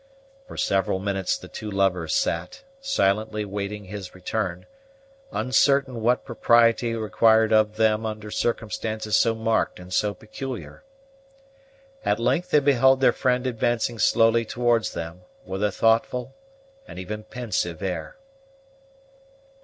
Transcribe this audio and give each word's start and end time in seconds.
For 0.47 0.57
several 0.57 0.97
minutes 0.97 1.37
the 1.37 1.47
two 1.47 1.69
lovers 1.69 2.15
sat, 2.15 2.63
silently 2.79 3.45
waiting 3.45 3.83
his 3.85 4.15
return, 4.15 4.65
uncertain 5.31 6.01
what 6.01 6.25
propriety 6.25 6.95
required 6.95 7.53
of 7.53 7.75
them 7.77 8.03
under 8.03 8.31
circumstances 8.31 9.15
so 9.15 9.35
marked 9.35 9.79
and 9.79 9.93
so 9.93 10.15
peculiar. 10.15 10.83
At 12.03 12.19
length 12.19 12.49
they 12.49 12.59
beheld 12.61 12.99
their 12.99 13.13
friend 13.13 13.45
advancing 13.45 13.99
slowly 13.99 14.43
towards 14.43 14.93
them, 14.93 15.21
with 15.45 15.61
a 15.61 15.71
thoughtful 15.71 16.33
and 16.87 16.97
even 16.97 17.23
pensive 17.23 17.83
air. 17.83 18.17